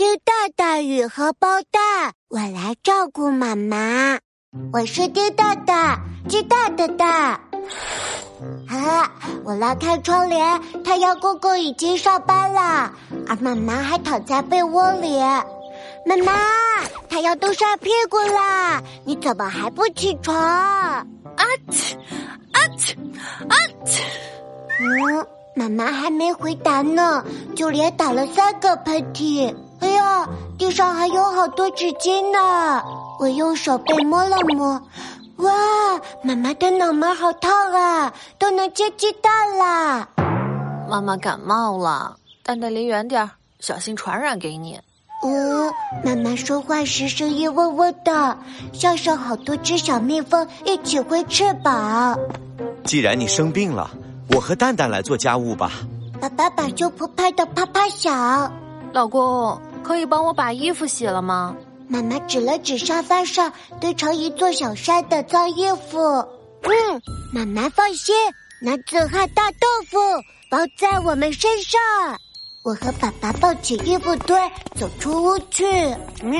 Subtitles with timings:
[0.00, 4.18] 丁大大与荷包蛋，我来照顾妈妈。
[4.72, 7.38] 我是丁大大，鸡蛋的蛋。
[8.66, 9.12] 啊！
[9.44, 12.94] 我拉开窗帘，太阳公公已经上班了，
[13.28, 15.18] 而妈妈还躺在被窝里。
[16.06, 16.32] 妈妈，
[17.10, 20.34] 太阳都晒屁股啦，你怎么还不起床？
[20.34, 21.06] 啊
[21.68, 21.94] 嚏
[22.52, 22.96] 啊嚏
[23.50, 23.54] 啊
[23.84, 24.00] 嚏！
[24.80, 27.22] 嗯，妈妈还没回答呢，
[27.54, 29.54] 就连打了三个喷嚏。
[30.58, 32.82] 地上还有好多纸巾呢。
[33.18, 34.80] 我用手背摸了摸，
[35.36, 35.52] 哇，
[36.22, 40.08] 妈妈的脑门好烫啊，都能接鸡蛋啦。
[40.88, 44.80] 妈妈感冒了，蛋蛋离远点儿，小心传染给你。
[45.22, 45.70] 嗯，
[46.02, 48.38] 妈妈说话时声音嗡嗡的，
[48.72, 52.18] 像是好多只小蜜蜂一起挥翅膀。
[52.84, 53.90] 既然你生病了，
[54.34, 55.72] 我和蛋蛋来做家务吧。
[56.20, 58.50] 爸爸把胸脯拍得啪啪响。
[58.92, 61.56] 老公，可以帮我把衣服洗了吗？
[61.88, 65.98] 妈妈指了指沙发上堆成一座小山的脏衣服。
[66.62, 68.14] 嗯，妈妈放心，
[68.62, 69.98] 男子汉大豆腐
[70.48, 71.80] 包在我们身上。
[72.62, 74.38] 我和爸爸抱起衣服堆，
[74.76, 75.64] 走出屋去。
[76.22, 76.38] 喵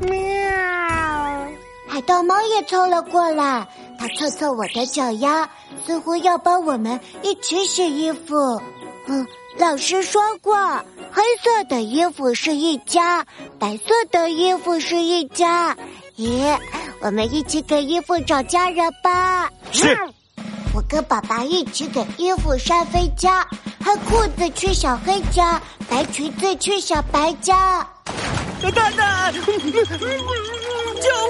[0.00, 0.10] 喵！
[1.88, 3.66] 海盗猫也凑了过来，
[3.98, 5.48] 它蹭蹭我的脚丫，
[5.86, 8.60] 似乎要帮我们一起洗衣服。
[9.06, 10.54] 嗯，老师说过，
[11.20, 13.26] 黑色的衣服是一家，
[13.58, 15.76] 白色的衣服是一家。
[16.16, 16.58] 咦，
[17.02, 19.50] 我们一起给衣服找家人吧。
[19.70, 19.94] 是。
[20.74, 23.46] 我跟爸爸一起给衣服扇飞家。
[23.84, 27.86] 黑裤子去小黑家，白裙子去小白家。
[28.62, 29.40] 蛋蛋，救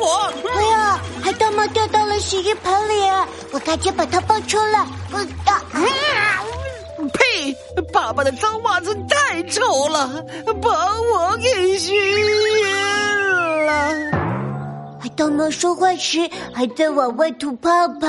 [0.03, 0.33] 我！
[0.55, 2.95] 哎呀，海盗猫掉到了洗衣盆里，
[3.51, 4.79] 我赶紧把它抱出来。
[4.79, 5.61] 啊！
[7.13, 7.57] 呸！
[7.93, 10.25] 爸爸的脏袜子太丑了，
[10.63, 11.95] 把我给熏
[13.67, 13.73] 了。
[15.01, 17.69] 海盗猫说话时还在往外吐泡
[18.01, 18.09] 泡。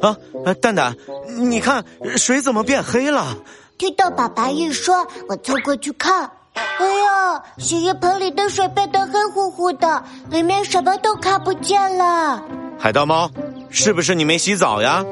[0.00, 0.16] 啊，
[0.60, 0.94] 蛋蛋，
[1.36, 1.84] 你看
[2.16, 3.36] 水怎么变黑了？
[3.78, 6.30] 听到爸爸一说，我凑过去看。
[6.54, 12.42] 哎呀，洗衣盆里的水变得黑乎乎的，里面什么都看不见了。
[12.78, 13.30] 海盗猫，
[13.70, 15.04] 是不是你没洗澡呀？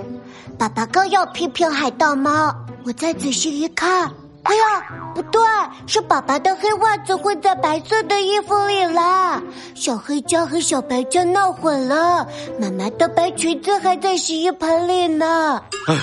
[0.58, 4.12] 爸爸刚要批评海盗猫，我再仔细一看。
[4.42, 5.42] 哎呀，不对，
[5.86, 9.40] 是爸爸的黑袜子混在白色的衣服里了，
[9.74, 12.26] 小黑胶和小白胶闹混了，
[12.58, 15.62] 妈妈的白裙子还在洗衣盆里呢。
[15.86, 16.00] 哎呦，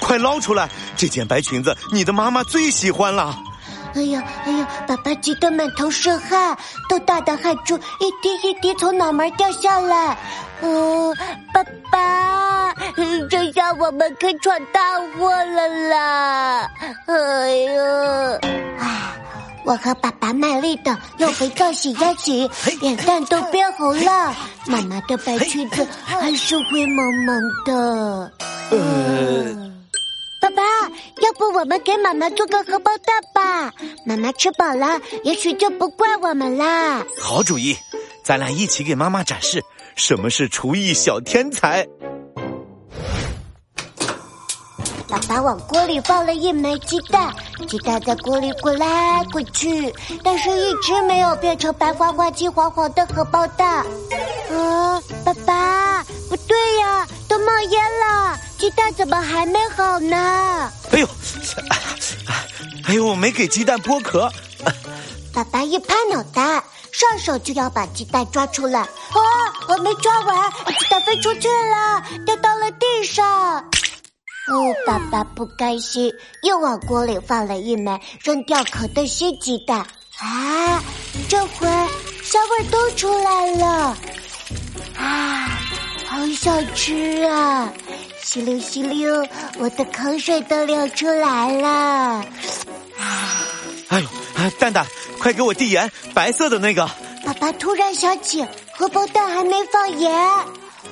[0.00, 0.68] 快捞出来！
[0.96, 3.36] 这件白裙子你的妈妈最喜欢了。
[3.96, 6.56] 哎呀，哎呀，爸爸急得满头是汗，
[6.88, 10.16] 豆大的汗珠一滴一滴从脑门掉下来。
[10.60, 11.14] 嗯，
[11.52, 12.74] 爸爸，
[13.30, 14.80] 这下我们可闯大
[15.16, 16.70] 祸了啦！
[17.06, 17.14] 哎
[17.56, 18.38] 呀，
[18.78, 19.12] 唉，
[19.64, 24.34] 我和爸爸卖力的用肥皂洗呀洗，脸蛋都变红了。
[24.66, 28.32] 妈妈的白裙子还是灰蒙蒙的。
[28.70, 29.65] 呃，爸爸，要
[31.38, 33.72] 不我们给妈妈做个荷包蛋吧？
[34.04, 37.04] 妈妈吃饱了，也许就不怪我们啦。
[37.18, 37.76] 好主意，
[38.22, 39.62] 咱俩一起给妈妈展示。
[39.94, 41.86] 什么是厨艺小天才？
[45.08, 47.32] 爸爸往锅里放了一枚鸡蛋，
[47.68, 53.86] 鸡蛋在锅里滚来滚去，但是一直没有变成白花花、金黄黄的荷包蛋。
[54.50, 55.85] 啊，爸爸，
[58.58, 60.72] 鸡蛋怎么还没好呢？
[60.90, 61.08] 哎呦，
[62.88, 64.30] 哎呦，我没给鸡蛋剥壳。
[65.32, 66.62] 爸爸一拍脑袋。
[66.92, 68.88] 上手就要把鸡蛋抓出来，啊！
[69.68, 73.58] 我没抓完，鸡蛋飞出去了，掉到了地上。
[73.58, 76.10] 哦，爸爸不甘心，
[76.42, 79.80] 又往锅里放了一枚扔掉壳的新鸡蛋。
[80.18, 80.82] 啊，
[81.28, 81.68] 这回
[82.24, 83.96] 香味都出来了，
[84.96, 85.60] 啊，
[86.08, 87.70] 好想吃啊！
[88.36, 89.26] 吸溜吸溜，
[89.58, 92.22] 我的口水都流出来了。
[93.88, 94.06] 哎呦，
[94.58, 94.84] 蛋蛋。
[95.18, 96.86] 快给我递盐，白色的那个。
[97.24, 100.14] 爸爸突然想起荷包蛋还没放盐。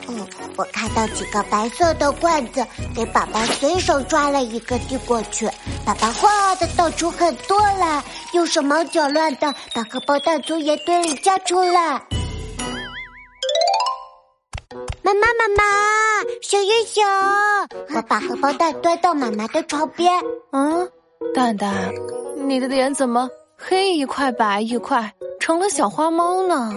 [0.08, 0.26] 嗯，
[0.56, 5.46] 我看到几个白色的罐子，给爸爸随手抓了一个递过去。
[5.84, 8.02] 爸爸哗的倒出很多来，
[8.32, 12.00] 又手忙脚乱的把荷包蛋从盐堆里夹出来。
[15.04, 15.62] 妈妈妈妈，
[16.40, 17.04] 醒一醒！
[17.94, 20.10] 我把荷包蛋端到妈妈的床边。
[20.50, 20.88] 嗯，
[21.34, 21.92] 蛋蛋，
[22.36, 23.28] 你的脸怎么？
[23.54, 26.72] 黑一块白一块，成了小花猫呢。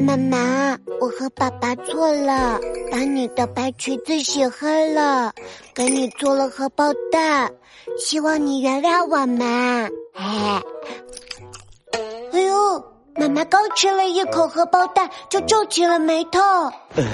[0.00, 2.58] 妈妈，我和爸爸错了，
[2.90, 5.32] 把你的白裙子洗黑了，
[5.72, 7.52] 给你做了荷包蛋，
[7.96, 9.88] 希望你原谅我们。
[10.14, 10.60] 哎，
[13.28, 16.40] 刚吃了一口荷包蛋，就皱起了眉头。
[16.94, 17.04] 呃，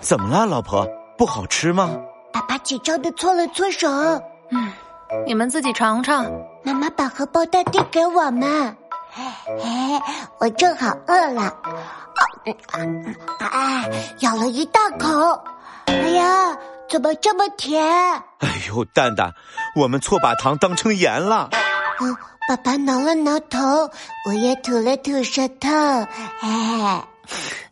[0.00, 0.86] 怎么了，老婆？
[1.16, 1.90] 不好吃吗？
[2.32, 3.88] 爸爸紧张的搓了搓手。
[4.50, 4.72] 嗯，
[5.26, 6.26] 你们自己尝尝。
[6.64, 8.76] 妈妈把荷包蛋递给我们。
[9.14, 10.02] 哎，
[10.38, 11.42] 我正好饿了。
[13.38, 13.84] 啊，
[14.20, 15.42] 咬了一大口。
[15.86, 16.56] 哎呀，
[16.88, 17.82] 怎么这么甜？
[18.38, 19.32] 哎呦，蛋蛋，
[19.76, 21.50] 我们错把糖当成盐了。
[22.00, 22.16] 嗯，
[22.48, 23.58] 爸爸挠了挠头，
[24.26, 25.68] 我也吐了吐舌头。
[26.40, 27.04] 哎，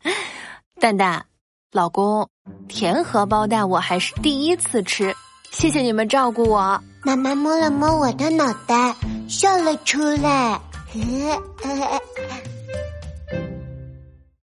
[0.80, 1.24] 蛋蛋，
[1.72, 2.28] 老公，
[2.68, 5.14] 甜荷包蛋我还是第一次吃，
[5.50, 6.80] 谢谢你们照顾我。
[7.02, 8.94] 妈妈摸了摸我的脑袋，
[9.28, 10.60] 笑了出来。